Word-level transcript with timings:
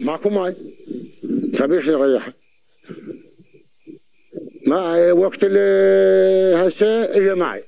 ماكو 0.00 0.30
ماي 0.30 0.56
خبيش 1.58 1.88
نريح 1.88 2.28
ما 4.66 5.12
وقت 5.12 5.44
هسه 6.54 7.04
هي 7.14 7.34
معي. 7.34 7.62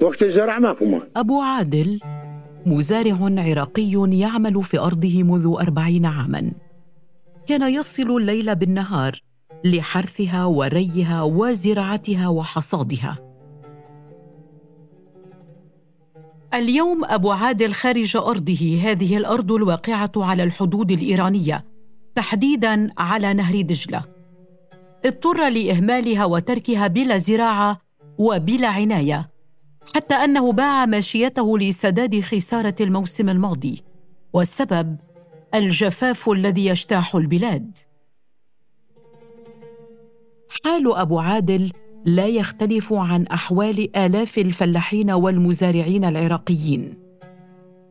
وقت 0.00 0.22
الزرع 0.22 0.58
ماكو 0.58 0.84
ماي 0.84 1.00
أبو 1.16 1.40
عادل 1.40 2.00
مزارع 2.66 3.18
عراقي 3.20 4.12
يعمل 4.12 4.62
في 4.62 4.78
أرضه 4.78 5.22
منذ 5.22 5.56
أربعين 5.60 6.06
عاماً. 6.06 6.52
كان 7.48 7.74
يصل 7.74 8.16
الليل 8.16 8.54
بالنهار 8.54 9.22
لحرثها 9.64 10.44
وريها 10.44 11.22
وزراعتها 11.22 12.28
وحصادها. 12.28 13.27
اليوم 16.54 17.04
أبو 17.04 17.30
عادل 17.30 17.72
خارج 17.72 18.16
أرضه 18.16 18.80
هذه 18.82 19.16
الأرض 19.16 19.52
الواقعة 19.52 20.12
على 20.16 20.42
الحدود 20.42 20.90
الإيرانية 20.90 21.64
تحديداً 22.14 22.90
على 22.98 23.34
نهر 23.34 23.60
دجلة. 23.60 24.04
اضطر 25.06 25.48
لإهمالها 25.48 26.24
وتركها 26.24 26.86
بلا 26.86 27.18
زراعة 27.18 27.80
وبلا 28.18 28.68
عناية 28.68 29.30
حتى 29.94 30.14
أنه 30.14 30.52
باع 30.52 30.86
ماشيته 30.86 31.58
لسداد 31.58 32.20
خسارة 32.20 32.74
الموسم 32.80 33.28
الماضي 33.28 33.82
والسبب 34.32 34.96
الجفاف 35.54 36.28
الذي 36.28 36.66
يجتاح 36.66 37.14
البلاد. 37.14 37.78
حال 40.64 40.94
أبو 40.94 41.18
عادل 41.18 41.72
لا 42.08 42.26
يختلف 42.26 42.92
عن 42.92 43.26
أحوال 43.26 43.96
آلاف 43.96 44.38
الفلاحين 44.38 45.10
والمزارعين 45.10 46.04
العراقيين. 46.04 46.94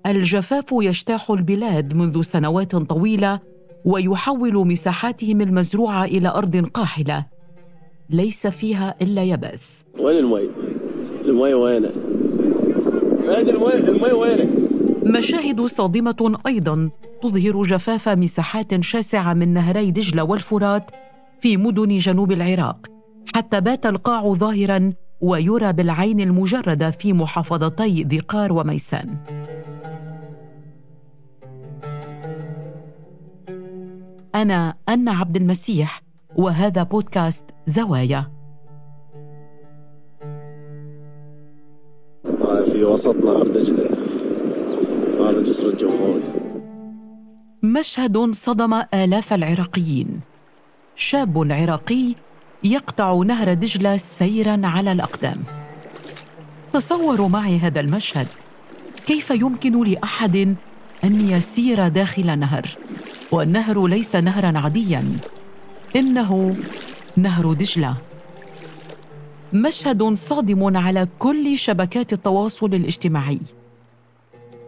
الجفاف 0.05 0.65
يجتاح 0.71 1.31
البلاد 1.31 1.95
منذ 1.95 2.21
سنوات 2.21 2.75
طويلة 2.75 3.39
ويحول 3.85 4.67
مساحاتهم 4.67 5.41
المزروعة 5.41 6.05
إلى 6.05 6.29
أرض 6.29 6.57
قاحلة. 6.57 7.25
ليس 8.09 8.47
فيها 8.47 8.95
إلا 9.01 9.23
يبس 9.23 9.75
وين 9.99 10.17
المي؟ 10.17 10.49
المي 11.25 11.53
وينه؟ 11.53 11.91
المي 13.27 13.73
المي 13.73 14.11
وينه؟ 14.11 14.49
مشاهد 15.03 15.61
صادمة 15.61 16.39
أيضا 16.47 16.89
تظهر 17.21 17.61
جفاف 17.61 18.09
مساحات 18.09 18.81
شاسعة 18.81 19.33
من 19.33 19.53
نهري 19.53 19.91
دجلة 19.91 20.23
والفرات 20.23 20.91
في 21.39 21.57
مدن 21.57 21.97
جنوب 21.97 22.31
العراق. 22.31 22.96
حتى 23.35 23.61
بات 23.61 23.85
القاع 23.85 24.33
ظاهرا 24.33 24.93
ويرى 25.21 25.73
بالعين 25.73 26.19
المجردة 26.19 26.91
في 26.91 27.13
محافظتي 27.13 28.03
ذقار 28.03 28.53
وميسان. 28.53 29.17
أنا 34.35 34.75
أنا 34.89 35.11
عبد 35.11 35.35
المسيح 35.35 36.01
وهذا 36.35 36.83
بودكاست 36.83 37.45
زوايا. 37.67 38.31
في 42.71 42.83
وسط 42.83 43.15
نهر 43.15 43.47
دجله 43.47 43.89
هذا 45.19 45.43
جسر 45.43 45.69
الجمهوري. 45.69 46.23
مشهد 47.63 48.31
صدم 48.31 48.73
آلاف 48.93 49.33
العراقيين. 49.33 50.19
شاب 50.95 51.51
عراقي 51.51 52.15
يقطع 52.63 53.21
نهر 53.25 53.53
دجلة 53.53 53.97
سيرا 53.97 54.61
على 54.63 54.91
الأقدام. 54.91 55.37
تصوروا 56.73 57.29
معي 57.29 57.59
هذا 57.59 57.79
المشهد. 57.79 58.27
كيف 59.07 59.29
يمكن 59.31 59.83
لأحد 59.83 60.55
أن 61.03 61.29
يسير 61.29 61.87
داخل 61.87 62.39
نهر؟ 62.39 62.77
والنهر 63.31 63.87
ليس 63.87 64.15
نهرا 64.15 64.59
عاديا. 64.59 65.11
إنه 65.95 66.57
نهر 67.17 67.53
دجلة. 67.53 67.93
مشهد 69.53 70.13
صادم 70.13 70.77
على 70.77 71.07
كل 71.19 71.57
شبكات 71.57 72.13
التواصل 72.13 72.73
الاجتماعي. 72.73 73.39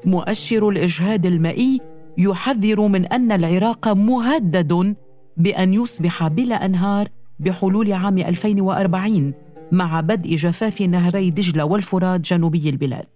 مؤشر 0.05 0.69
الإجهاد 0.69 1.25
المائي 1.25 1.81
يحذر 2.17 2.81
من 2.81 3.05
أن 3.05 3.31
العراق 3.31 3.87
مهدد 3.87 4.95
بأن 5.37 5.73
يصبح 5.73 6.27
بلا 6.27 6.65
أنهار 6.65 7.07
بحلول 7.39 7.93
عام 7.93 8.17
2040 8.17 9.33
مع 9.71 10.01
بدء 10.01 10.35
جفاف 10.35 10.81
نهري 10.81 11.29
دجلة 11.29 11.65
والفرات 11.65 12.21
جنوبي 12.21 12.69
البلاد. 12.69 13.07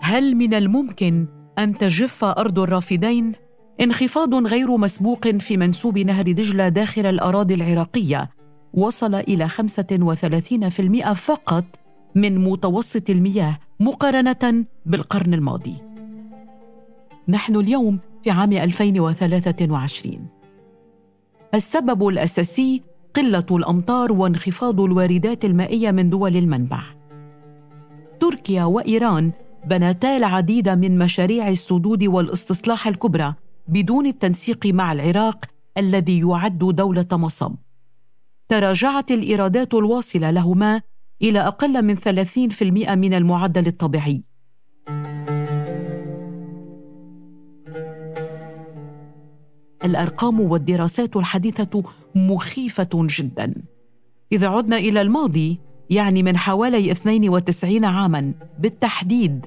هل 0.00 0.34
من 0.34 0.54
الممكن 0.54 1.26
أن 1.58 1.74
تجف 1.74 2.24
أرض 2.24 2.58
الرافدين؟ 2.58 3.32
انخفاض 3.80 4.34
غير 4.34 4.76
مسبوق 4.76 5.28
في 5.28 5.56
منسوب 5.56 5.98
نهر 5.98 6.22
دجلة 6.22 6.68
داخل 6.68 7.06
الأراضي 7.06 7.54
العراقية 7.54 8.30
وصل 8.74 9.14
إلى 9.14 9.48
35% 9.48 11.12
فقط 11.12 11.64
من 12.14 12.38
متوسط 12.38 13.10
المياه 13.10 13.58
مقارنة 13.80 14.64
بالقرن 14.86 15.34
الماضي. 15.34 15.74
نحن 17.28 17.56
اليوم 17.56 17.98
في 18.24 18.30
عام 18.30 18.52
2023 18.52 20.35
السبب 21.54 22.08
الأساسي 22.08 22.82
قلة 23.14 23.46
الأمطار 23.50 24.12
وانخفاض 24.12 24.80
الواردات 24.80 25.44
المائية 25.44 25.90
من 25.90 26.10
دول 26.10 26.36
المنبع. 26.36 26.80
تركيا 28.20 28.64
وإيران 28.64 29.32
بنتا 29.66 30.16
العديد 30.16 30.68
من 30.68 30.98
مشاريع 30.98 31.48
السدود 31.48 32.04
والاستصلاح 32.04 32.86
الكبرى 32.86 33.34
بدون 33.68 34.06
التنسيق 34.06 34.66
مع 34.66 34.92
العراق 34.92 35.44
الذي 35.78 36.20
يعد 36.20 36.58
دولة 36.58 37.06
مصب 37.12 37.54
تراجعت 38.48 39.10
الإيرادات 39.10 39.74
الواصلة 39.74 40.30
لهما 40.30 40.80
إلى 41.22 41.40
أقل 41.40 41.82
من 41.84 41.96
30% 41.96 42.62
من 42.90 43.14
المعدل 43.14 43.66
الطبيعي. 43.66 44.22
الأرقام 49.86 50.40
والدراسات 50.40 51.16
الحديثة 51.16 51.82
مخيفة 52.14 52.88
جدا. 52.94 53.54
اذا 54.32 54.48
عدنا 54.48 54.76
إلى 54.76 55.00
الماضي 55.00 55.58
يعني 55.90 56.22
من 56.22 56.36
حوالي 56.36 56.92
92 56.92 57.84
عاما 57.84 58.32
بالتحديد 58.58 59.46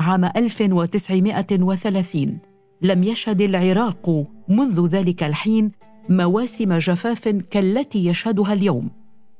عام 0.00 0.24
1930 0.24 2.38
لم 2.82 3.04
يشهد 3.04 3.42
العراق 3.42 4.24
منذ 4.48 4.86
ذلك 4.86 5.22
الحين 5.22 5.72
مواسم 6.08 6.78
جفاف 6.78 7.28
كالتي 7.28 8.06
يشهدها 8.06 8.52
اليوم 8.52 8.90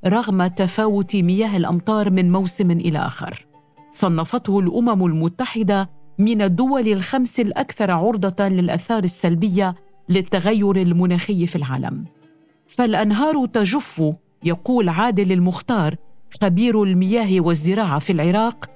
رغم 0.07 0.47
تفاوت 0.47 1.17
مياه 1.17 1.57
الأمطار 1.57 2.11
من 2.11 2.33
موسم 2.33 2.71
إلى 2.71 2.99
آخر. 2.99 3.47
صنفته 3.91 4.61
الأمم 4.61 5.07
المتحدة 5.07 5.91
من 6.19 6.43
الدول 6.43 6.89
الخمس 6.89 7.41
الأكثر 7.41 7.91
عرضة 7.91 8.49
للآثار 8.49 9.05
السلبية 9.05 9.75
للتغير 10.09 10.77
المناخي 10.77 11.47
في 11.47 11.57
العالم. 11.57 12.05
فالأنهار 12.67 13.47
تجف 13.47 14.03
يقول 14.45 14.89
عادل 14.89 15.33
المختار 15.33 15.95
خبير 16.43 16.83
المياه 16.83 17.41
والزراعة 17.41 17.99
في 17.99 18.13
العراق 18.13 18.71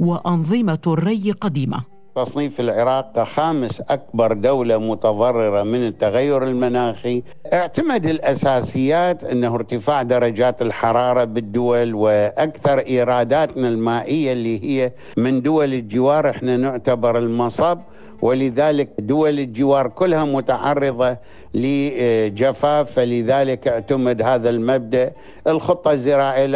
وأنظمة 0.00 0.78
الري 0.86 1.30
قديمة. 1.30 1.80
تصنيف 2.16 2.60
العراق 2.60 3.12
كخامس 3.16 3.80
أكبر 3.80 4.32
دولة 4.32 4.78
متضررة 4.78 5.62
من 5.62 5.86
التغير 5.86 6.44
المناخي. 6.44 7.22
اعتمد 7.52 8.06
الأساسيات 8.06 9.24
أنه 9.24 9.54
ارتفاع 9.54 10.02
درجات 10.02 10.62
الحرارة 10.62 11.24
بالدول 11.24 11.94
وأكثر 11.94 12.78
إيراداتنا 12.78 13.68
المائية 13.68 14.32
اللي 14.32 14.64
هي 14.64 14.92
من 15.16 15.42
دول 15.42 15.74
الجوار. 15.74 16.30
إحنا 16.30 16.56
نعتبر 16.56 17.18
المصب 17.18 17.78
ولذلك 18.22 18.88
دول 18.98 19.38
الجوار 19.38 19.88
كلها 19.88 20.24
متعرضة 20.24 21.16
لجفاف 21.54 22.92
فلذلك 22.92 23.68
اعتمد 23.68 24.22
هذا 24.22 24.50
المبدأ. 24.50 25.12
الخطة 25.46 25.92
الزراعية 25.92 26.46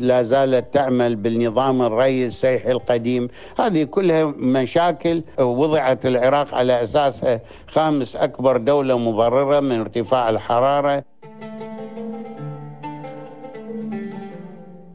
لا 0.00 0.22
زالت 0.22 0.74
تعمل 0.74 1.16
بالنظام 1.16 1.82
الري 1.82 2.26
السيحي 2.26 2.72
القديم. 2.72 3.28
هذه 3.58 3.84
كلها 3.84 4.34
مشاكل. 4.36 5.22
وضعت 5.40 6.06
العراق 6.06 6.54
على 6.54 6.82
أساسها 6.82 7.40
خامس 7.66 8.16
أكبر 8.16 8.56
دولة 8.56 8.98
مضررة 8.98 9.60
من 9.60 9.80
ارتفاع 9.80 10.30
الحرارة. 10.30 11.04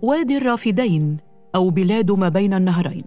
وادي 0.01 0.37
الرافدين 0.37 1.17
أو 1.55 1.69
بلاد 1.69 2.11
ما 2.11 2.29
بين 2.29 2.53
النهرين. 2.53 3.03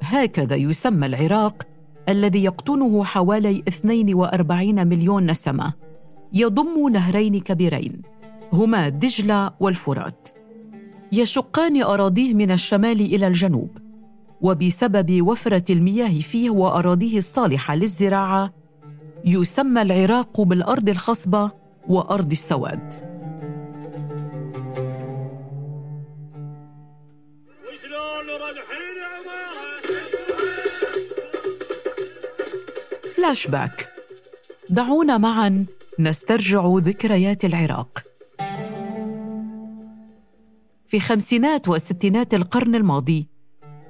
هكذا 0.00 0.56
يسمى 0.56 1.06
العراق 1.06 1.62
الذي 2.08 2.44
يقطنه 2.44 3.04
حوالي 3.04 3.62
42 3.68 4.86
مليون 4.86 5.30
نسمة 5.30 5.72
يضم 6.32 6.88
نهرين 6.92 7.40
كبيرين 7.40 8.02
هما 8.52 8.88
دجلة 8.88 9.50
والفرات. 9.60 10.28
يشقان 11.12 11.82
أراضيه 11.82 12.34
من 12.34 12.50
الشمال 12.50 13.00
إلى 13.00 13.26
الجنوب 13.26 13.78
وبسبب 14.40 15.22
وفرة 15.28 15.64
المياه 15.70 16.20
فيه 16.20 16.50
وأراضيه 16.50 17.18
الصالحة 17.18 17.74
للزراعة 17.74 18.52
يسمى 19.24 19.82
العراق 19.82 20.40
بالأرض 20.40 20.88
الخصبة 20.88 21.50
وأرض 21.88 22.30
السواد. 22.30 23.13
فلاش 33.24 33.46
باك 33.46 33.88
دعونا 34.70 35.18
معا 35.18 35.66
نسترجع 35.98 36.76
ذكريات 36.76 37.44
العراق. 37.44 38.02
في 40.86 41.00
خمسينات 41.00 41.68
وستينات 41.68 42.34
القرن 42.34 42.74
الماضي 42.74 43.28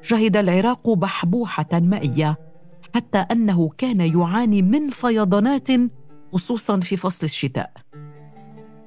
شهد 0.03 0.37
العراق 0.37 0.91
بحبوحة 0.91 1.67
مائية 1.73 2.39
حتى 2.95 3.19
أنه 3.19 3.71
كان 3.79 4.01
يعاني 4.01 4.63
من 4.63 4.91
فيضانات 4.91 5.69
خصوصا 6.33 6.81
في 6.81 6.97
فصل 6.97 7.27
الشتاء. 7.27 7.71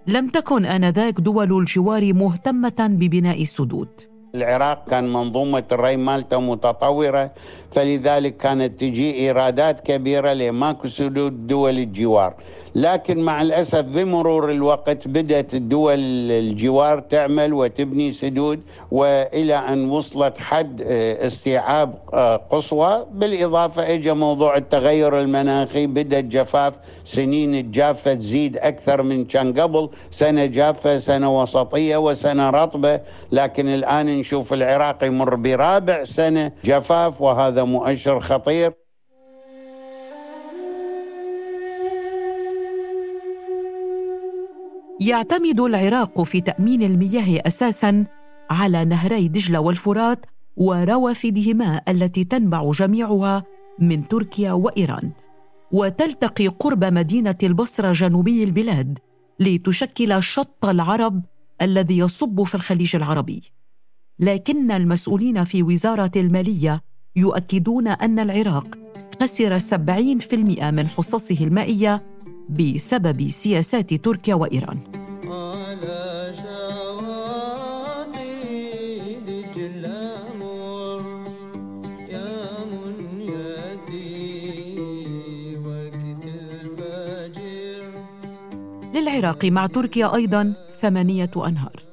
لم 0.08 0.28
تكن 0.28 0.66
آنذاك 0.66 1.14
دول 1.20 1.60
الجوار 1.60 2.14
مهتمة 2.14 2.76
ببناء 2.80 3.44
سدود. 3.44 3.90
العراق 4.36 4.90
كان 4.90 5.14
منظومة 5.14 5.64
الري 5.72 5.98
مالته 5.98 6.40
متطورة 6.40 7.34
فلذلك 7.78 8.38
كانت 8.38 8.80
تجي 8.80 9.16
إيرادات 9.16 9.80
كبيرة 9.80 10.34
لماكو 10.34 10.88
سدود 10.88 11.48
دول 11.48 11.78
الجوار. 11.78 12.34
لكن 12.76 13.22
مع 13.22 13.42
الأسف 13.42 13.82
بمرور 13.82 14.52
الوقت 14.52 15.08
بدأت 15.08 15.54
الدول 15.54 16.00
الجوار 16.32 17.00
تعمل 17.00 17.54
وتبني 17.54 18.12
سدود 18.12 18.60
وإلى 18.92 19.56
أن 19.56 19.90
وصلت 19.90 20.38
حد 20.38 20.82
آه، 20.82 21.28
استيعاب 21.28 21.94
آه، 22.14 22.38
قصوى. 22.50 23.06
بالإضافة 23.12 23.94
إجا 23.94 24.14
موضوع 24.14 24.58
التغير 24.58 25.20
المناخي 25.22 25.88
بدأ 25.88 26.20
الجفاف 26.20 26.74
سنين 27.06 27.56
الجافة 27.56 28.14
تزيد 28.14 28.58
أكثر 28.58 29.02
من 29.04 29.26
كان 29.26 29.60
قبل. 29.60 29.90
سنة 30.12 30.46
جافة 30.46 30.98
سنة 30.98 31.42
وسطية 31.42 31.98
وسنة 31.98 32.50
رطبة. 32.50 33.00
لكن 33.32 33.68
الآن 33.68 34.06
نشوف 34.20 34.54
العراق 34.54 35.04
يمر 35.04 35.36
برابع 35.36 36.04
سنة 36.04 36.52
جفاف 36.66 37.22
وهذا 37.22 37.64
مؤشر 37.68 38.19
خطير؟ 38.19 38.74
يعتمد 45.00 45.60
العراق 45.60 46.22
في 46.22 46.42
تأمين 46.42 46.84
المياه 46.84 47.42
أساسا 47.48 48.06
على 48.50 48.86
نهري 48.86 49.28
دجلة 49.28 49.60
والفرات 49.60 50.25
وروافدهما 50.58 51.81
التي 51.90 52.24
تنبع 52.24 52.72
جميعها 52.72 53.44
من 53.80 54.08
تركيا 54.08 54.52
وإيران. 54.52 55.12
وتلتقي 55.72 56.48
قرب 56.48 56.84
مدينة 56.84 57.36
البصرة 57.44 57.92
جنوبي 57.92 58.44
البلاد 58.44 59.00
لتشكل 59.40 60.24
شط 60.24 60.66
العرب 60.66 61.22
الذي 61.62 61.98
يصب 61.98 62.44
في 62.44 62.56
الخليج 62.56 62.96
العربي. 62.96 63.42
لكن 64.19 64.72
المسؤولين 64.72 65.44
في 65.44 65.64
وزارة 65.64 66.12
المالية 66.16 66.81
يؤكدون 67.18 67.88
أن 67.88 68.19
العراق 68.19 68.68
خسر 69.22 69.60
70% 69.60 70.72
من 70.72 70.88
حصصه 70.88 71.38
المائية 71.42 72.04
بسبب 72.50 73.30
سياسات 73.30 73.94
تركيا 73.94 74.36
وإيران. 74.36 74.78
للعراق 88.94 89.46
مع 89.46 89.68
تركيا 89.68 90.16
أيضا 90.16 90.54
ثمانية 90.81 91.31
أنهار. 91.38 91.84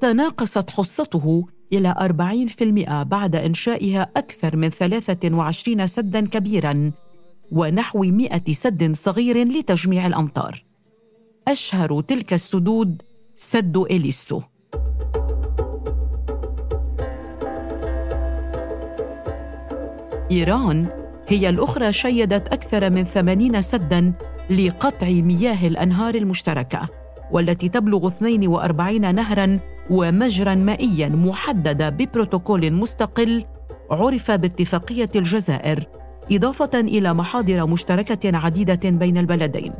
تناقصت 0.00 0.70
حصته 0.70 1.46
إلى 1.72 1.94
40% 1.98 3.02
بعد 3.02 3.36
إنشائها 3.36 4.10
أكثر 4.16 4.56
من 4.56 4.68
23 4.68 5.86
سداً 5.86 6.20
كبيراً 6.20 6.92
ونحو 7.52 8.02
100 8.02 8.52
سد 8.52 8.96
صغير 8.96 9.48
لتجميع 9.48 10.06
الأمطار. 10.06 10.64
أشهر 11.48 12.00
تلك 12.00 12.32
السدود 12.32 13.02
سد 13.36 13.76
إليسو. 13.76 14.40
إيران 20.30 20.86
هي 21.28 21.48
الأخرى 21.48 21.92
شيدت 21.92 22.48
أكثر 22.48 22.90
من 22.90 23.04
80 23.04 23.62
سداً 23.62 24.12
لقطع 24.50 25.08
مياه 25.08 25.66
الأنهار 25.66 26.14
المشتركة 26.14 26.88
والتي 27.30 27.68
تبلغ 27.68 28.06
42 28.06 29.14
نهراً 29.14 29.60
ومجرا 29.90 30.54
مائيا 30.54 31.08
محدد 31.08 31.82
ببروتوكول 31.82 32.72
مستقل 32.72 33.44
عرف 33.90 34.30
باتفاقية 34.30 35.10
الجزائر 35.16 35.88
إضافة 36.32 36.70
إلى 36.74 37.14
محاضر 37.14 37.66
مشتركة 37.66 38.36
عديدة 38.36 38.90
بين 38.90 39.18
البلدين. 39.18 39.72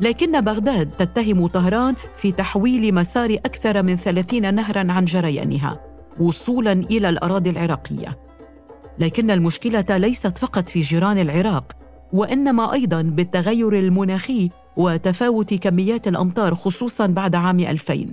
لكن 0.00 0.40
بغداد 0.40 0.90
تتهم 0.98 1.46
طهران 1.46 1.94
في 2.16 2.32
تحويل 2.32 2.94
مسار 2.94 3.34
أكثر 3.34 3.82
من 3.82 3.96
ثلاثين 3.96 4.54
نهرا 4.54 4.92
عن 4.92 5.04
جريانها 5.04 5.80
وصولا 6.20 6.72
إلى 6.72 7.08
الأراضي 7.08 7.50
العراقية. 7.50 8.18
لكن 8.98 9.30
المشكلة 9.30 9.96
ليست 9.96 10.38
فقط 10.38 10.68
في 10.68 10.80
جيران 10.80 11.18
العراق 11.18 11.72
وإنما 12.12 12.72
أيضا 12.72 13.02
بالتغير 13.02 13.78
المناخي 13.78 14.50
وتفاوت 14.76 15.54
كميات 15.54 16.08
الأمطار 16.08 16.54
خصوصا 16.54 17.06
بعد 17.06 17.34
عام 17.34 17.60
2000 17.60 18.06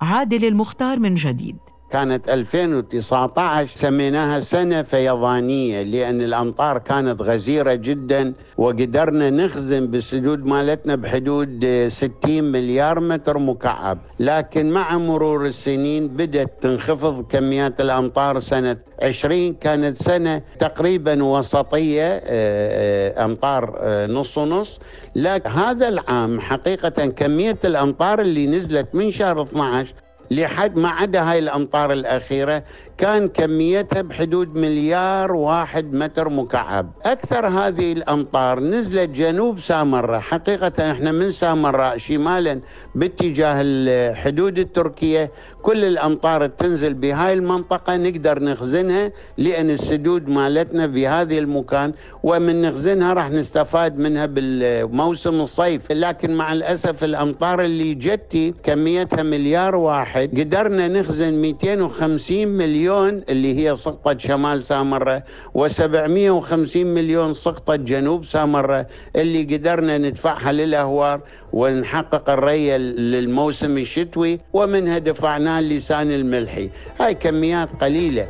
عادل 0.00 0.44
المختار 0.44 0.98
من 0.98 1.14
جديد. 1.14 1.56
كانت 1.90 2.28
2019 2.28 3.76
سميناها 3.76 4.40
سنة 4.40 4.82
فيضانية 4.82 5.82
لأن 5.82 6.20
الأمطار 6.20 6.78
كانت 6.78 7.22
غزيرة 7.22 7.74
جدا 7.74 8.32
وقدرنا 8.58 9.30
نخزن 9.30 9.86
بالسدود 9.86 10.46
مالتنا 10.46 10.94
بحدود 10.94 11.66
60 11.88 12.44
مليار 12.44 13.00
متر 13.00 13.38
مكعب. 13.38 13.98
لكن 14.20 14.70
مع 14.70 14.98
مرور 14.98 15.46
السنين 15.46 16.08
بدأت 16.08 16.62
تنخفض 16.62 17.26
كميات 17.26 17.80
الأمطار. 17.80 18.40
سنة 18.40 18.76
20 19.02 19.54
كانت 19.54 19.96
سنة 19.96 20.42
تقريبا 20.58 21.24
وسطية 21.24 22.02
آه، 22.02 22.20
آه، 22.24 23.24
أمطار 23.24 23.78
آه، 23.80 24.06
نص 24.06 24.38
ونص. 24.38 24.78
لكن 25.16 25.50
هذا 25.50 25.88
العام 25.88 26.40
حقيقة 26.40 27.06
كمية 27.06 27.58
الأمطار 27.64 28.20
اللي 28.20 28.46
نزلت 28.46 28.94
من 28.94 29.12
شهر 29.12 29.42
12 29.42 29.94
لحد 30.30 30.78
ما 30.78 30.88
عدا 30.88 31.30
هاي 31.30 31.38
الأمطار 31.38 31.92
الأخيرة 31.92 32.62
كان 32.98 33.28
كميتها 33.28 34.02
بحدود 34.02 34.56
مليار 34.56 35.32
واحد 35.32 35.94
متر 35.94 36.28
مكعب. 36.28 36.90
أكثر 37.02 37.46
هذه 37.46 37.92
الأمطار 37.92 38.60
نزلت 38.60 39.10
جنوب 39.10 39.58
سامراء 39.60 40.20
حقيقة 40.20 40.90
إحنا 40.90 41.12
من 41.12 41.30
سامراء 41.30 41.98
شمالا 41.98 42.60
باتجاه 42.94 43.56
الحدود 43.60 44.58
التركية. 44.58 45.30
كل 45.62 45.84
الأمطار 45.84 46.46
تنزل 46.46 46.94
بهاي 46.94 47.32
المنطقة. 47.32 47.96
نقدر 47.96 48.42
نخزنها 48.42 49.12
لأن 49.38 49.70
السدود 49.70 50.28
مالتنا 50.28 50.86
بهذه 50.86 51.38
المكان. 51.38 51.92
ومن 52.22 52.62
نخزنها 52.62 53.12
راح 53.12 53.30
نستفاد 53.30 53.98
منها 53.98 54.26
بالموسم 54.26 55.40
الصيف. 55.40 55.92
لكن 55.92 56.34
مع 56.34 56.52
الأسف 56.52 57.04
الأمطار 57.04 57.64
اللي 57.64 57.94
جتي 57.94 58.54
كميتها 58.62 59.22
مليار 59.22 59.76
واحد. 59.76 60.40
قدرنا 60.40 60.88
نخزن 60.88 61.32
250 61.32 62.48
مليون 62.48 62.85
مليون 62.86 63.22
اللي 63.28 63.54
هي 63.58 63.76
سقطة 63.76 64.18
شمال 64.18 64.64
سامرة 64.64 65.22
و750 65.58 66.76
مليون 66.76 67.34
سقطة 67.34 67.76
جنوب 67.76 68.24
سامرة 68.24 68.86
اللي 69.16 69.42
قدرنا 69.42 69.98
ندفعها 69.98 70.52
للأهوار 70.52 71.20
ونحقق 71.52 72.30
الري 72.30 72.78
للموسم 72.78 73.78
الشتوي 73.78 74.40
ومنها 74.52 74.98
دفعناه 74.98 75.58
اللسان 75.58 76.10
الملحي. 76.10 76.70
هاي 77.00 77.14
كميات 77.14 77.68
قليلة. 77.80 78.28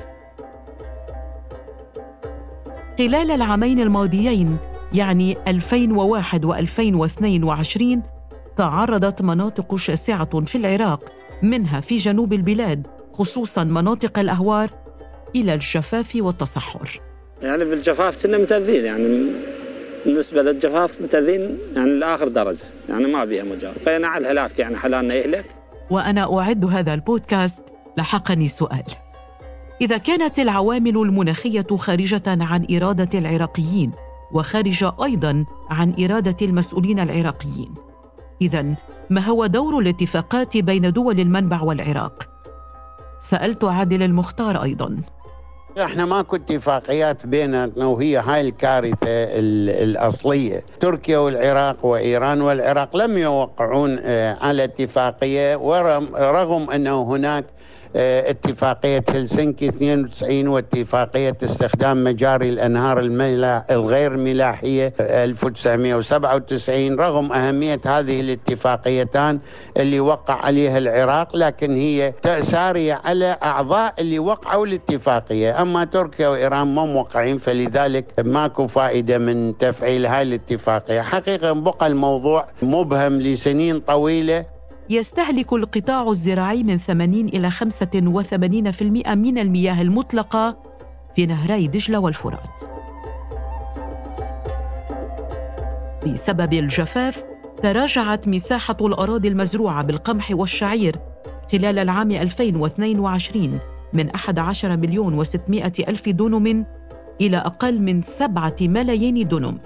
خلال 2.99 3.31
العامين 3.31 3.81
الماضيين 3.81 4.57
يعني 4.93 5.37
2001 5.49 6.47
و2022 6.47 7.83
تعرضت 8.57 9.23
مناطق 9.23 9.77
شاسعة 9.77 10.41
في 10.41 10.59
العراق 10.59 11.13
منها 11.43 11.81
في 11.81 11.97
جنوب 11.97 12.33
البلاد 12.33 12.87
خصوصا 13.19 13.65
مناطق 13.65 14.19
الأهوار 14.19 14.71
إلى 15.37 15.55
الجفاف 15.55 16.17
والتصحر. 16.17 17.01
يعني 17.43 17.65
بالجفاف 17.65 18.27
كنا 18.27 18.39
متأذين 18.39 18.85
يعني 18.85 19.27
بالنسبة 20.07 20.43
للجفاف 20.43 21.01
متأذين 21.01 21.59
يعني 21.77 21.91
لآخر 21.91 22.29
درجة 22.29 22.65
يعني 22.89 23.07
ما 23.07 23.25
بيها 23.25 23.45
مجال. 23.45 23.73
بقينا 23.87 24.09
على 24.09 24.23
الهلاك 24.23 24.59
يعني 24.59 24.77
حلالنا 24.77 25.15
يهلك. 25.15 25.45
وأنا 25.91 26.39
أعد 26.39 26.65
هذا 26.65 26.95
البودكاست 26.95 27.63
لحقني 27.99 28.49
سؤال. 28.49 28.85
إذا 29.81 29.97
كانت 29.97 30.39
العوامل 30.39 30.97
المناخية 30.97 31.67
خارجة 31.77 32.23
عن 32.27 32.67
إرادة 32.77 33.19
العراقيين 33.19 33.93
وخارجه 34.33 34.93
أيضا 35.05 35.45
عن 35.71 36.05
إرادة 36.05 36.37
المسؤولين 36.43 36.99
العراقيين 36.99 37.75
اذا 38.43 38.75
ما 39.11 39.21
هو 39.21 39.47
دور 39.47 39.79
الاتفاقات 39.79 40.57
بين 40.57 40.93
دول 40.93 41.21
المنبع 41.21 41.63
والعراق؟ 41.63 42.36
سألت 43.27 43.65
عادل 43.65 44.03
المختار 44.03 44.63
أيضا. 44.63 44.97
إحنا 45.85 46.05
ماكو 46.05 46.37
اتفاقيات 46.37 47.27
بيناتنا 47.27 47.87
وهي 47.87 48.17
هاي 48.17 48.41
الكارثة 48.41 48.97
الأصلية، 49.85 50.63
تركيا 50.81 51.19
والعراق 51.19 51.87
وإيران 51.87 52.41
والعراق 52.41 52.97
لم 52.97 53.19
يوقعون 53.19 53.99
آه، 54.03 54.39
على 54.41 54.65
اتفاقية 54.65 55.57
ورغم 55.57 56.71
أنه 56.71 57.03
هناك 57.03 57.45
اتفاقية 57.97 59.05
هلسنكي 59.11 59.69
92 59.69 60.49
واتفاقية 60.49 61.37
استخدام 61.45 62.05
مجاري 62.05 62.49
الأنهار 62.49 62.99
الغير 63.71 64.17
ملاحية 64.17 64.93
1997 65.01 66.97
رغم 67.01 67.33
أهمية 67.33 67.81
هذه 67.87 68.21
الاتفاقيتان 68.21 69.39
اللي 69.77 70.01
وقع 70.01 70.35
عليها 70.35 70.79
العراق 70.79 71.37
لكن 71.37 71.77
هي 71.77 72.13
سارية 72.41 73.01
على 73.05 73.37
أعضاء 73.43 73.95
اللي 73.99 74.19
وقعوا 74.19 74.67
الاتفاقية. 74.67 75.63
أما 75.63 75.85
تركيا 75.85 76.29
وإيران 76.29 76.75
ما 76.75 76.85
موقعين 76.85 77.39
فلذلك 77.39 78.05
ماكو 78.25 78.67
فائدة 78.67 79.19
من 79.19 79.59
تفعيل 79.59 80.07
هاي 80.07 80.23
الاتفاقية. 80.23 81.01
حقيقة 81.01 81.53
بقى 81.53 81.87
الموضوع 81.87 82.47
مبهم 82.63 83.23
لسنين 83.23 83.79
طويلة. 83.81 84.56
يستهلك 84.91 85.53
القطاع 85.53 86.11
الزراعي 86.11 86.63
من 86.63 86.79
80 86.79 87.15
إلى 87.29 87.51
85% 87.51 88.83
من 89.15 89.39
المياه 89.39 89.83
المطلقة 89.83 90.57
في 91.17 91.27
نهري 91.27 91.67
دجلة 91.67 91.99
والفرات. 91.99 92.61
بسبب 96.07 96.53
الجفاف 96.53 97.25
تراجعت 97.63 98.29
مساحة 98.29 98.77
الأراضي 98.81 99.29
المزروعة 99.29 99.83
بالقمح 99.83 100.31
والشعير 100.31 100.97
خلال 101.53 101.79
العام 101.79 102.11
2022 102.11 103.59
من 103.93 104.11
11 104.11 104.77
مليون 104.77 105.25
و600 105.25 105.89
ألف 105.89 106.09
دونم 106.09 106.67
إلى 107.21 107.37
أقل 107.37 107.81
من 107.81 108.03
7 108.03 108.55
ملايين 108.61 109.29
دونم 109.29 109.59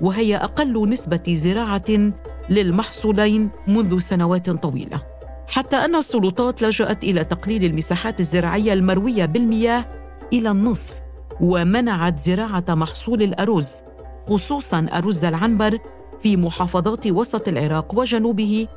وهي 0.00 0.36
أقل 0.36 0.88
نسبة 0.88 1.22
زراعة 1.28 2.12
للمحصولين 2.50 3.50
منذ 3.66 3.98
سنوات 3.98 4.50
طويلة. 4.50 5.02
حتى 5.48 5.76
أن 5.76 5.96
السلطات 5.96 6.62
لجأت 6.62 7.04
إلى 7.04 7.24
تقليل 7.24 7.64
المساحات 7.64 8.20
الزراعية 8.20 8.72
المروية 8.72 9.24
بالمياه 9.24 9.84
إلى 10.32 10.50
النصف 10.50 10.96
ومنعت 11.40 12.18
زراعة 12.18 12.64
محصول 12.68 13.22
الأرز 13.22 13.82
خصوصا 14.28 14.86
أرز 14.92 15.24
العنبر 15.24 15.78
في 16.20 16.36
محافظات 16.36 17.06
وسط 17.06 17.48
العراق 17.48 17.98
وجنوبه 17.98 18.68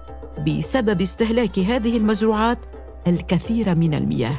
بسبب 0.48 1.02
استهلاك 1.02 1.60
هذه 1.60 1.98
المزروعات 1.98 2.60
الكثير 3.08 3.76
من 3.76 3.94
المياه. 3.94 4.36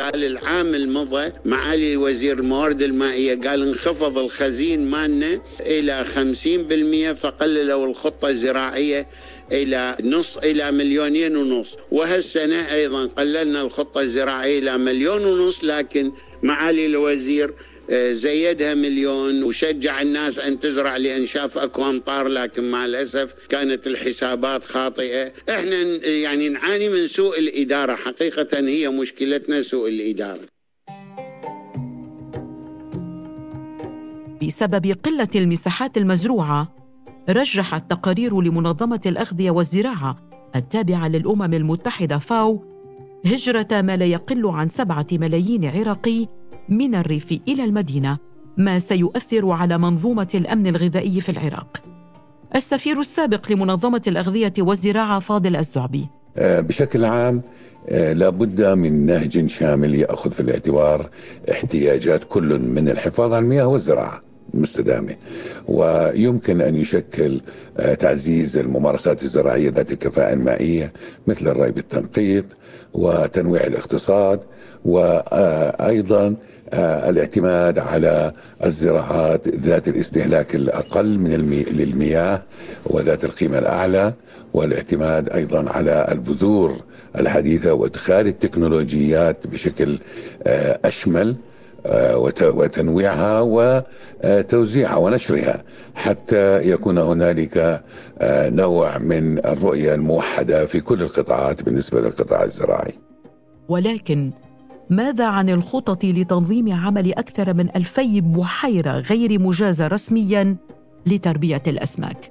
قال 0.00 0.24
العام 0.24 0.74
المضى 0.74 1.32
معالي 1.44 1.96
وزير 1.96 2.38
الموارد 2.38 2.82
المائية. 2.82 3.40
قال 3.40 3.62
انخفض 3.62 4.18
الخزين 4.18 4.90
مالنا 4.90 5.40
إلى 5.60 6.04
50% 6.04 7.12
فقللوا 7.12 7.86
الخطة 7.86 8.28
الزراعية 8.28 9.08
إلى 9.52 9.96
نص 10.02 10.36
إلى 10.36 10.72
مليونين 10.72 11.36
ونص. 11.36 11.76
وهالسنة 11.90 12.74
أيضا 12.74 13.06
قللنا 13.06 13.62
الخطة 13.62 14.00
الزراعية 14.00 14.58
إلى 14.58 14.78
مليون 14.78 15.24
ونص 15.24 15.64
لكن 15.64 16.12
معالي 16.42 16.86
الوزير 16.86 17.54
زيدها 17.92 18.74
مليون 18.74 19.42
وشجع 19.42 20.02
الناس 20.02 20.38
أن 20.38 20.60
تزرع 20.60 20.96
لأن 20.96 21.26
شاف 21.26 21.58
أكو 21.58 21.90
أمطار 21.90 22.28
لكن 22.28 22.70
مع 22.70 22.84
الأسف 22.84 23.34
كانت 23.48 23.86
الحسابات 23.86 24.64
خاطئة. 24.64 25.32
إحنا 25.50 25.82
يعني 26.06 26.48
نعاني 26.48 26.88
من 26.88 27.06
سوء 27.06 27.38
الإدارة. 27.38 27.94
حقيقة 27.94 28.58
هي 28.58 28.88
مشكلتنا 28.88 29.62
سوء 29.62 29.88
الإدارة. 29.88 30.40
بسبب 34.42 34.96
قلة 35.04 35.28
المساحات 35.36 35.98
المزروعة 35.98 36.74
رجحت 37.28 37.90
تقارير 37.90 38.40
لمنظمة 38.40 39.00
الأغذية 39.06 39.50
والزراعة 39.50 40.28
التابعة 40.56 41.08
للأمم 41.08 41.54
المتحدة 41.54 42.18
فاو 42.18 42.64
هجرة 43.26 43.68
ما 43.72 43.96
لا 43.96 44.06
يقل 44.06 44.46
عن 44.46 44.68
سبعة 44.68 45.06
ملايين 45.12 45.64
عراقي 45.64 46.26
من 46.68 46.94
الريف 46.94 47.40
إلى 47.48 47.64
المدينة 47.64 48.18
ما 48.56 48.78
سيؤثر 48.78 49.50
على 49.50 49.78
منظومة 49.78 50.28
الأمن 50.34 50.66
الغذائي 50.66 51.20
في 51.20 51.28
العراق. 51.28 51.82
السفير 52.54 53.00
السابق 53.00 53.52
لمنظمة 53.52 54.02
الأغذية 54.06 54.52
والزراعة 54.58 55.18
فاضل 55.18 55.56
الزعبي. 55.56 56.06
آه، 56.36 56.60
بشكل 56.60 57.04
عام 57.04 57.42
آه، 57.88 58.12
لابد 58.12 58.62
من 58.62 59.06
نهج 59.06 59.46
شامل 59.46 59.94
يأخذ 59.94 60.30
في 60.30 60.40
الاعتبار 60.40 61.10
احتياجات 61.50 62.24
كل 62.24 62.58
من 62.58 62.88
الحفاظ 62.88 63.32
على 63.32 63.42
المياه 63.42 63.66
والزراعة. 63.66 64.27
المستدامه 64.54 65.16
ويمكن 65.68 66.60
أن 66.60 66.74
يشكل 66.76 67.40
آه، 67.78 67.94
تعزيز 67.94 68.58
الممارسات 68.58 69.22
الزراعية 69.22 69.70
ذات 69.70 69.92
الكفاءة 69.92 70.32
المائية 70.32 70.92
مثل 71.26 71.48
الري 71.48 71.70
بالتنقيط 71.70 72.44
وتنويع 72.94 73.66
الاقتصاد 73.66 74.40
وأيضا 74.84 76.36
آه، 76.72 77.10
الاعتماد 77.10 77.78
على 77.78 78.32
الزراعات 78.64 79.48
ذات 79.48 79.88
الاستهلاك 79.88 80.54
الأقل 80.54 81.18
من 81.18 81.32
المي... 81.32 81.62
للمياه 81.62 82.42
وذات 82.86 83.24
القيمة 83.24 83.58
الأعلى 83.58 84.12
والاعتماد 84.54 85.28
أيضا 85.28 85.70
على 85.70 86.08
البذور 86.12 86.76
الحديثة 87.18 87.72
وإدخال 87.72 88.26
التكنولوجيات 88.26 89.46
بشكل 89.46 89.98
آه، 90.46 90.80
آه، 90.84 90.88
وتنويعها 92.42 93.40
وتوزيعها 93.40 94.96
ونشرها 94.96 95.62
حتى 95.94 96.70
يكون 96.70 96.98
هنالك 96.98 97.82
نوع 98.62 98.98
من 98.98 99.38
الرؤية 99.38 99.94
الموحدة 99.94 100.66
في 100.66 100.80
كل 100.80 101.02
القطاعات 101.02 101.62
بالنسبة 101.62 102.00
للقطاع 102.00 102.44
الزراعي 102.44 102.92
ولكن 103.68 104.30
ماذا 104.90 105.26
عن 105.26 105.50
الخطط 105.50 106.04
لتنظيم 106.04 106.72
عمل 106.72 107.12
أكثر 107.12 107.54
من 107.54 107.68
ألفي 107.76 108.20
بحيرة 108.20 108.92
غير 108.92 109.40
مجازة 109.40 109.86
رسمياً 109.86 110.56
لتربية 111.06 111.62
الأسماك؟ 111.66 112.30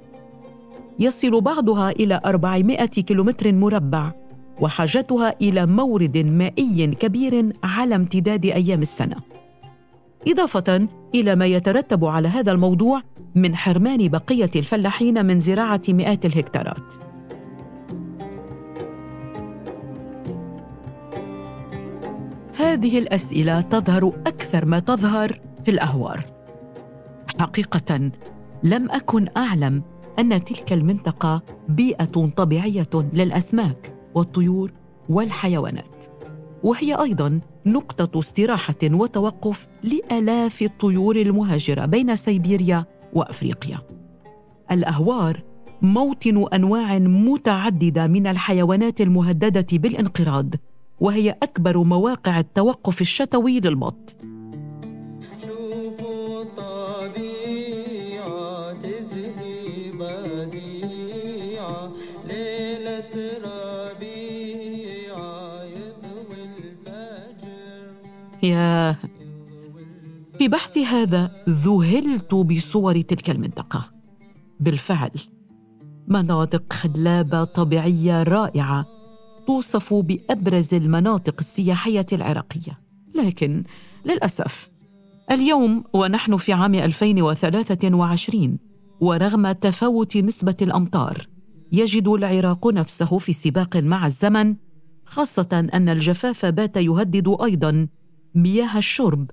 يصل 0.98 1.40
بعضها 1.40 1.90
إلى 1.90 2.20
400 2.24 2.84
كيلومتر 2.86 3.52
مربع 3.52 4.12
وحاجتها 4.60 5.34
إلى 5.40 5.66
مورد 5.66 6.18
مائي 6.18 6.86
كبير 6.86 7.52
على 7.62 7.94
امتداد 7.94 8.46
أيام 8.46 8.82
السنة 8.82 9.16
إضافة 10.26 10.88
إلى 11.14 11.36
ما 11.36 11.46
يترتب 11.46 12.04
على 12.04 12.28
هذا 12.28 12.52
الموضوع 12.52 13.02
من 13.34 13.56
حرمان 13.56 14.08
بقية 14.08 14.50
الفلاحين 14.56 15.26
من 15.26 15.40
زراعة 15.40 15.82
مئات 15.88 16.26
الهكتارات. 16.26 16.94
هذه 22.56 22.98
الأسئلة 22.98 23.60
تظهر 23.60 24.12
أكثر 24.26 24.64
ما 24.64 24.78
تظهر 24.78 25.40
في 25.64 25.70
الأهوار. 25.70 26.24
حقيقة 27.40 28.10
لم 28.62 28.90
أكن 28.90 29.28
أعلم 29.36 29.82
أن 30.18 30.44
تلك 30.44 30.72
المنطقة 30.72 31.42
بيئة 31.68 32.30
طبيعية 32.36 32.90
للأسماك 33.12 33.94
والطيور 34.14 34.72
والحيوانات. 35.08 36.17
وهي 36.62 36.94
أيضا 36.94 37.40
نقطة 37.66 38.18
استراحة 38.18 38.74
وتوقف 38.84 39.68
لآلاف 39.82 40.62
الطيور 40.62 41.16
المهاجرة 41.16 41.86
بين 41.86 42.16
سيبيريا 42.16 42.84
وأفريقيا. 43.12 43.78
الأهوار 44.70 45.42
موطن 45.82 46.46
أنواع 46.54 46.98
متعددة 46.98 48.06
من 48.06 48.26
الحيوانات 48.26 49.00
المهددة 49.00 49.66
بالانقراض 49.72 50.54
وهي 51.00 51.30
أكبر 51.42 51.78
مواقع 51.78 52.38
التوقف 52.38 53.00
الشتوي 53.00 53.60
للبط 53.60 54.16
يا 68.48 68.96
في 70.38 70.48
بحث 70.48 70.78
هذا 70.78 71.30
ذهلت 71.48 72.34
بصور 72.34 73.00
تلك 73.00 73.30
المنطقة. 73.30 73.90
بالفعل 74.60 75.10
مناطق 76.08 76.72
خلابة 76.72 77.44
طبيعية 77.44 78.22
رائعة 78.22 78.86
توصف 79.46 79.94
بأبرز 79.94 80.74
المناطق 80.74 81.34
السياحية 81.38 82.06
العراقية. 82.12 82.80
لكن 83.14 83.64
للأسف 84.04 84.70
اليوم 85.30 85.84
ونحن 85.92 86.36
في 86.36 86.52
عام 86.52 86.74
2023 86.74 88.58
ورغم 89.00 89.52
تفاوت 89.52 90.16
نسبة 90.16 90.56
الأمطار 90.62 91.28
يجد 91.72 92.08
العراق 92.08 92.66
نفسه 92.66 93.18
في 93.18 93.32
سباق 93.32 93.76
مع 93.76 94.06
الزمن 94.06 94.56
خاصة 95.04 95.68
أن 95.74 95.88
الجفاف 95.88 96.46
بات 96.46 96.76
يهدد 96.76 97.36
أيضا 97.44 97.88
مياه 98.34 98.78
الشرب 98.78 99.30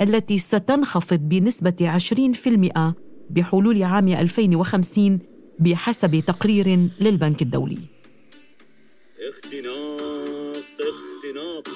التي 0.00 0.38
ستنخفض 0.38 1.18
بنسبة 1.18 1.98
20% 1.98 2.94
بحلول 3.30 3.82
عام 3.82 4.08
2050 4.08 5.18
بحسب 5.58 6.20
تقرير 6.26 6.88
للبنك 7.00 7.42
الدولي. 7.42 7.78
اختناق 9.28 10.56
اختناق. 10.80 11.68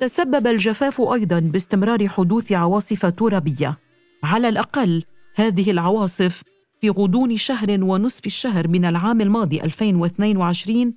تسبب 0.00 0.46
الجفاف 0.46 1.00
أيضا 1.00 1.40
باستمرار 1.40 2.08
حدوث 2.08 2.52
عواصف 2.52 3.06
ترابية. 3.06 3.78
على 4.22 4.48
الأقل 4.48 5.04
هذه 5.34 5.70
العواصف 5.70 6.42
في 6.80 6.90
غضون 6.90 7.36
شهر 7.36 7.84
ونصف 7.84 8.26
الشهر 8.26 8.68
من 8.68 8.84
العام 8.84 9.20
الماضي 9.20 9.62
2022 9.62 10.94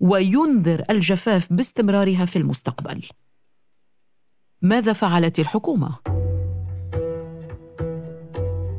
وينذر 0.00 0.82
الجفاف 0.90 1.52
باستمرارها 1.52 2.24
في 2.24 2.36
المستقبل. 2.36 3.02
ماذا 4.62 4.92
فعلت 4.92 5.38
الحكومة؟ 5.38 5.98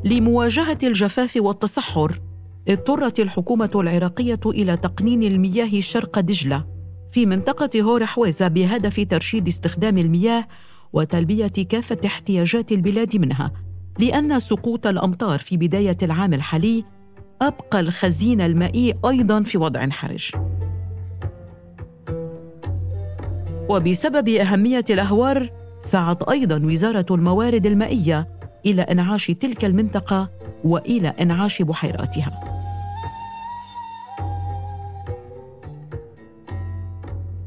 لمواجهة 0.06 0.78
الجفاف 0.84 1.38
والتصحر 1.38 2.22
اضطرت 2.68 3.20
الحكومة 3.20 3.72
العراقية 3.76 4.40
إلى 4.46 4.78
تقنين 4.78 5.24
المياه 5.24 5.80
شرق 5.80 6.20
دجلة 6.20 6.66
في 7.12 7.26
منطقة 7.26 7.82
هور 7.82 8.06
حويزة 8.06 8.48
بهدف 8.48 9.08
ترشيد 9.10 9.48
استخدام 9.48 9.98
المياه 9.98 10.48
وتلبية 10.94 11.48
كافة 11.48 11.98
احتياجات 12.06 12.72
البلاد 12.72 13.18
منها. 13.18 13.65
لأن 14.00 14.40
سقوط 14.40 14.88
الأمطار 14.88 15.40
في 15.40 15.58
بداية 15.58 15.98
العام 16.04 16.34
الحالي 16.34 16.86
أبقى 17.42 17.80
الخزين 17.80 18.42
المائي 18.42 18.94
أيضا 19.06 19.42
في 19.42 19.58
وضع 19.58 19.90
حرج. 19.90 20.32
وبسبب 23.70 24.30
أهمية 24.30 24.86
الأهوار 24.90 25.50
سعت 25.80 26.24
أيضا 26.30 26.62
وزارة 26.66 27.06
الموارد 27.12 27.66
المائية 27.66 28.28
إلى 28.66 28.82
إنعاش 28.82 29.28
تلك 29.28 29.66
المنطقة 29.66 30.30
وإلى 30.64 31.08
إنعاش 31.08 31.62
بحيراتها. 31.62 32.40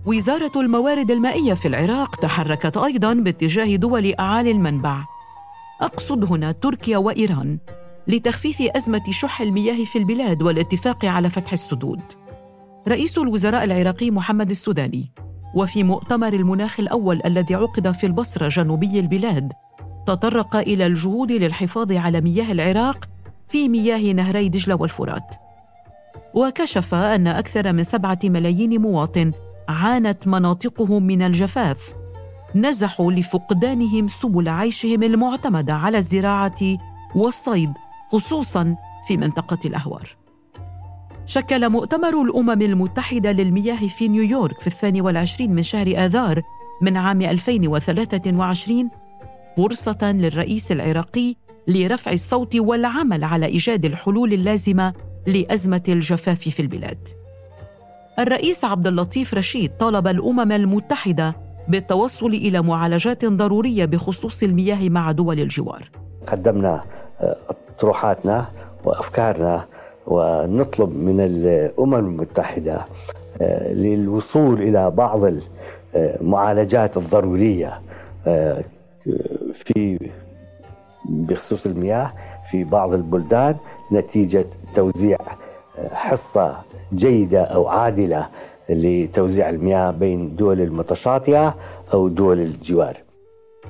وزارة 0.06 0.52
الموارد 0.56 1.10
المائية 1.10 1.54
في 1.54 1.68
العراق 1.68 2.16
تحركت 2.16 2.76
أيضا 2.76 3.14
باتجاه 3.14 3.76
دول 3.76 4.14
أعالي 4.20 4.50
المنبع. 4.50 5.17
أقصد 5.80 6.32
هنا 6.32 6.52
تركيا 6.52 6.98
وإيران 6.98 7.58
لتخفيف 8.08 8.62
أزمة 8.62 9.02
شح 9.10 9.40
المياه 9.40 9.84
في 9.84 9.98
البلاد 9.98 10.42
والاتفاق 10.42 11.04
على 11.04 11.30
فتح 11.30 11.52
السدود. 11.52 12.00
رئيس 12.88 13.18
الوزراء 13.18 13.64
العراقي 13.64 14.10
محمد 14.10 14.50
السوداني 14.50 15.10
وفي 15.54 15.82
مؤتمر 15.82 16.32
المناخ 16.32 16.80
الأول 16.80 17.20
الذي 17.24 17.54
عقد 17.54 17.90
في 17.90 18.06
البصرة 18.06 18.48
جنوبي 18.48 19.00
البلاد 19.00 19.52
تطرق 20.06 20.56
إلى 20.56 20.86
الجهود 20.86 21.32
للحفاظ 21.32 21.92
على 21.92 22.20
مياه 22.20 22.52
العراق 22.52 23.04
في 23.48 23.68
مياه 23.68 24.12
نهري 24.12 24.48
دجلة 24.48 24.74
والفرات. 24.74 25.34
وكشف 26.34 26.94
أن 26.94 27.26
أكثر 27.26 27.72
من 27.72 27.84
سبعة 27.84 28.18
ملايين 28.24 28.80
مواطن 28.80 29.32
عانت 29.68 30.28
مناطقهم 30.28 31.02
من 31.02 31.22
الجفاف 31.22 31.94
نزحوا 32.54 33.12
لفقدانهم 33.12 34.08
سبل 34.08 34.48
عيشهم 34.48 35.02
المعتمدة 35.02 35.74
على 35.74 35.98
الزراعة 35.98 36.78
والصيد 37.14 37.72
خصوصا 38.12 38.76
في 39.08 39.16
منطقة 39.16 39.58
الأهوار 39.64 40.16
شكل 41.26 41.68
مؤتمر 41.68 42.22
الأمم 42.22 42.62
المتحدة 42.62 43.32
للمياه 43.32 43.86
في 43.86 44.08
نيويورك 44.08 44.60
في 44.60 44.66
الثاني 44.66 45.00
والعشرين 45.00 45.54
من 45.54 45.62
شهر 45.62 45.94
آذار 45.96 46.42
من 46.82 46.96
عام 46.96 47.22
2023 47.22 48.90
فرصة 49.56 50.12
للرئيس 50.12 50.72
العراقي 50.72 51.34
لرفع 51.68 52.12
الصوت 52.12 52.56
والعمل 52.56 53.24
على 53.24 53.46
إيجاد 53.46 53.84
الحلول 53.84 54.32
اللازمة 54.32 54.94
لأزمة 55.26 55.82
الجفاف 55.88 56.48
في 56.48 56.60
البلاد. 56.60 57.08
الرئيس 58.18 58.64
عبد 58.64 58.86
اللطيف 58.86 59.34
رشيد 59.34 59.70
طالب 59.76 60.06
الأمم 60.06 60.52
المتحدة 60.52 61.47
بالتوصل 61.68 62.26
إلى 62.26 62.62
معالجات 62.62 63.24
ضرورية 63.24 63.84
بخصوص 63.84 64.42
المياه 64.42 64.88
مع 64.88 65.12
دول 65.12 65.40
الجوار. 65.40 65.90
قدمنا 66.26 66.84
آه، 67.20 67.36
طروحاتنا 67.78 68.46
وأفكارنا 68.84 69.64
ونطلب 70.06 70.88
من 70.96 71.20
الأمم 71.20 71.94
المتحدة 71.94 72.86
آه، 73.40 73.72
للوصول 73.72 74.62
إلى 74.62 74.90
بعض 74.90 75.20
المعالجات 75.94 76.96
آه، 78.26 78.64
في 79.54 79.98
بخصوص 81.04 81.66
المياه 81.66 82.12
في 82.50 82.64
بعض 82.64 82.92
البلدان 82.92 83.56
نتيجة 83.92 84.46
توزيع 84.74 85.18
حصة 85.92 86.56
جيدة 86.94 87.42
أو 87.42 87.68
عادلة 87.68 88.28
لتوزيع 88.70 89.50
المياه 89.50 89.90
بين 89.90 90.36
دول 90.36 90.60
المتشاطئة 90.60 91.56
أو 91.94 92.08
دول 92.08 92.40
الجوار. 92.40 92.96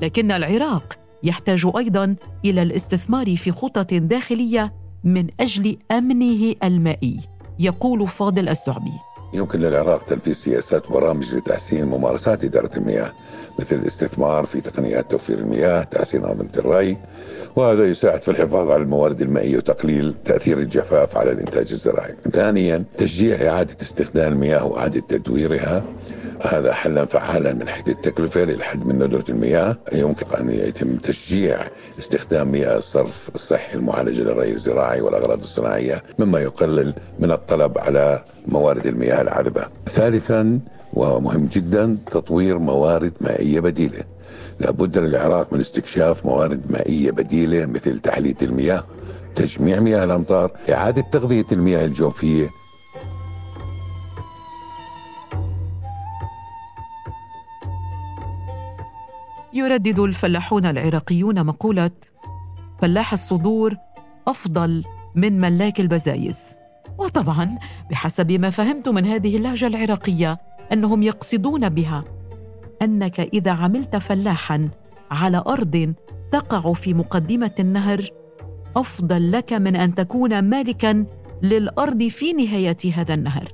لكن 0.02 0.30
العراق 0.30 0.98
يحتاج 1.22 1.70
أيضا 1.76 2.16
إلى 2.44 2.62
الاستثمار 2.62 3.36
في 3.36 3.50
خطط 3.52 3.94
داخلية 3.94 4.72
من 5.04 5.26
أجل 5.40 5.76
أمنه 5.90 6.54
المائي 6.64 7.20
يقول 7.58 8.08
فاضل 8.08 8.48
الزعبي 8.48 8.92
يمكن 9.32 9.60
للعراق 9.60 10.02
تنفيذ 10.02 10.32
سياسات 10.32 10.90
وبرامج 10.90 11.34
لتحسين 11.34 11.84
ممارسات 11.84 12.44
إدارة 12.44 12.70
المياه 12.76 13.12
مثل 13.58 13.76
الاستثمار 13.76 14.46
في 14.46 14.60
تقنيات 14.60 15.10
توفير 15.10 15.38
المياه 15.38 15.82
تحسين 15.82 16.24
أنظمة 16.24 16.48
الري 16.56 16.96
وهذا 17.56 17.84
يساعد 17.86 18.22
في 18.22 18.30
الحفاظ 18.30 18.70
على 18.70 18.82
الموارد 18.82 19.22
المائية 19.22 19.56
وتقليل 19.56 20.14
تأثير 20.24 20.58
الجفاف 20.58 21.16
على 21.16 21.32
الإنتاج 21.32 21.72
الزراعي. 21.72 22.14
ثانيا 22.32 22.84
تشجيع 22.98 23.48
إعادة 23.48 23.76
استخدام 23.82 24.32
المياه 24.32 24.66
وإعادة 24.66 25.00
تدويرها. 25.00 25.84
هذا 26.42 26.72
حلا 26.72 27.04
فعالا 27.04 27.52
من 27.52 27.68
حيث 27.68 27.88
التكلفة 27.88 28.44
للحد 28.44 28.86
من 28.86 28.94
ندرة 28.98 29.24
المياه. 29.28 29.76
يمكن 29.92 30.26
أن 30.40 30.50
يتم 30.50 30.96
تشجيع 30.96 31.68
استخدام 31.98 32.52
مياه 32.52 32.76
الصرف 32.78 33.30
الصحي 33.34 33.74
المعالجة 33.74 34.22
للري 34.22 34.50
الزراعي 34.52 35.00
والأغراض 35.00 35.38
الصناعية 35.38 36.02
مما 36.18 36.40
يقلل 36.40 36.94
من 37.18 37.30
الطلب 37.30 37.78
على 37.78 38.24
موارد 38.48 38.86
المياه 38.86 39.22
العذبة. 39.22 39.66
ثالثا 39.88 40.60
ومهم 40.92 41.46
جدا 41.46 41.96
تطوير 42.10 42.58
موارد 42.58 43.12
مائية 43.20 43.60
بديلة. 43.60 44.02
لابد 44.60 44.98
للعراق 44.98 45.52
من 45.52 45.60
استكشاف 45.60 46.26
موارد 46.26 46.60
مائية 46.70 47.10
بديلة 47.10 47.66
مثل 47.66 47.98
تحلية 47.98 48.36
المياه 48.42 48.84
تجميع 49.34 49.80
مياه 49.80 50.04
الأمطار 50.04 50.50
إعادة 50.70 51.04
تغذية 51.12 51.46
المياه 51.52 51.84
الجوفية 51.84 52.50
يردد 59.58 59.98
الفلاحون 59.98 60.66
العراقيون 60.66 61.46
مقولة 61.46 61.90
فلاح 62.80 63.12
الصدور 63.12 63.76
أفضل 64.28 64.84
من 65.14 65.40
ملاك 65.40 65.80
البزايز 65.80 66.44
وطبعا 66.98 67.58
بحسب 67.90 68.32
ما 68.32 68.50
فهمت 68.50 68.88
من 68.88 69.04
هذه 69.06 69.36
اللهجة 69.36 69.66
العراقية 69.66 70.38
أنهم 70.72 71.02
يقصدون 71.02 71.68
بها 71.68 72.04
أنك 72.82 73.20
إذا 73.20 73.50
عملت 73.50 73.96
فلاحا 73.96 74.68
على 75.10 75.42
أرض 75.46 75.94
تقع 76.32 76.72
في 76.72 76.94
مقدمة 76.94 77.54
النهر 77.60 78.10
أفضل 78.76 79.32
لك 79.32 79.52
من 79.52 79.76
أن 79.76 79.94
تكون 79.94 80.38
مالكا 80.38 81.06
للأرض 81.42 82.02
في 82.02 82.32
نهاية 82.32 82.76
هذا 82.94 83.14
النهر 83.14 83.52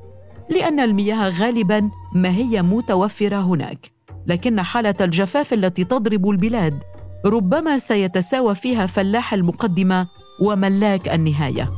لأن 0.50 0.80
المياه 0.80 1.28
غالبا 1.28 1.90
ما 2.14 2.28
هي 2.28 2.62
متوفرة 2.62 3.36
هناك. 3.36 3.93
لكن 4.26 4.62
حالة 4.62 4.94
الجفاف 5.00 5.52
التي 5.52 5.84
تضرب 5.84 6.30
البلاد 6.30 6.82
ربما 7.26 7.78
سيتساوى 7.78 8.54
فيها 8.54 8.86
فلاح 8.86 9.34
المقدمة 9.34 10.06
وملاك 10.40 11.08
النهاية. 11.08 11.70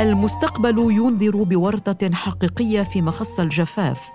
المستقبل 0.00 0.78
ينذر 0.78 1.42
بورطة 1.42 2.14
حقيقية 2.14 2.82
في 2.82 3.02
مخص 3.02 3.40
الجفاف، 3.40 4.08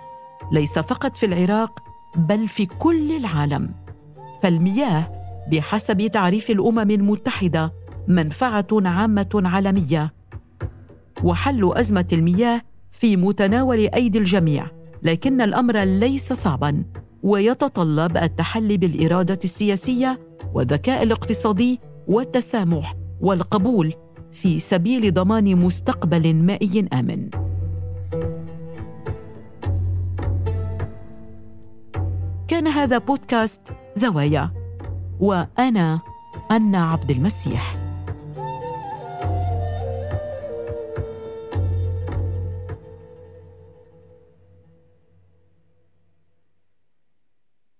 ليس 0.52 0.78
فقط 0.78 1.16
في 1.16 1.26
العراق 1.26 1.82
بل 2.16 2.48
في 2.48 2.66
كل 2.66 3.16
العالم. 3.16 3.74
فالمياه 4.42 5.10
بحسب 5.50 6.06
تعريف 6.06 6.50
الأمم 6.50 6.90
المتحدة 6.90 7.72
منفعة 8.08 8.66
عامة 8.72 9.42
عالمية 9.44 10.19
وحل 11.24 11.72
أزمة 11.74 12.06
المياه 12.12 12.62
في 12.90 13.16
متناول 13.16 13.88
أيدي 13.94 14.18
الجميع 14.18 14.66
لكن 15.02 15.40
الأمر 15.40 15.78
ليس 15.78 16.32
صعبا 16.32 16.84
ويتطلب 17.22 18.16
التحلي 18.16 18.76
بالإرادة 18.76 19.38
السياسية 19.44 20.20
والذكاء 20.54 21.02
الاقتصادي 21.02 21.80
والتسامح 22.08 22.94
والقبول 23.20 23.94
في 24.32 24.58
سبيل 24.58 25.14
ضمان 25.14 25.56
مستقبل 25.56 26.34
مائي 26.34 26.88
آمن. 26.92 27.30
كان 32.48 32.66
هذا 32.66 32.98
بودكاست 32.98 33.60
زوايا 33.94 34.50
وأنا 35.20 36.00
أنا 36.50 36.90
عبد 36.90 37.10
المسيح. 37.10 37.89